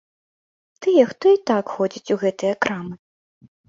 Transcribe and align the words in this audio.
Тыя, 0.85 1.03
хто 1.13 1.25
і 1.37 1.41
так 1.53 1.65
ходзіць 1.77 2.13
у 2.19 2.21
гэтыя 2.27 2.53
крамы. 2.65 2.95